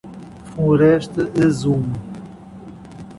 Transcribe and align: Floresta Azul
Floresta 0.49 1.29
Azul 1.45 1.83